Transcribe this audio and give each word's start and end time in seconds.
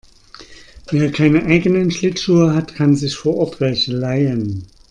Wer 0.89 1.11
keine 1.11 1.45
eigenen 1.45 1.91
Schlittschuhe 1.91 2.55
hat, 2.55 2.73
kann 2.73 2.95
sich 2.95 3.13
vor 3.15 3.37
Ort 3.37 3.59
welche 3.61 3.91
leihen. 3.95 4.65